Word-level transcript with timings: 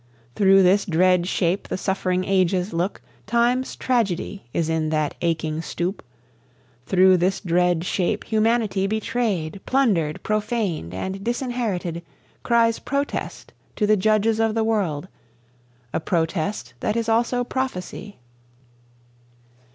Through 0.33 0.63
this 0.63 0.83
dread 0.83 1.27
shape 1.27 1.67
the 1.67 1.77
suffering 1.77 2.23
ages 2.25 2.73
look; 2.73 3.03
Time's 3.27 3.75
tragedy 3.75 4.45
is 4.51 4.67
in 4.67 4.89
that 4.89 5.13
aching 5.21 5.61
stoop; 5.61 6.03
Through 6.87 7.17
this 7.17 7.39
dread 7.39 7.83
shape 7.85 8.23
humanity 8.23 8.87
betrayed, 8.87 9.61
Plundered, 9.67 10.23
profaned, 10.23 10.91
and 10.95 11.23
disinherited, 11.23 12.01
Cries 12.41 12.79
protest 12.79 13.53
to 13.75 13.85
the 13.85 13.95
Judges 13.95 14.39
of 14.39 14.55
the 14.55 14.63
World, 14.63 15.07
A 15.93 15.99
protest 15.99 16.73
that 16.79 16.95
is 16.95 17.07
also 17.07 17.43
prophecy. 17.43 18.17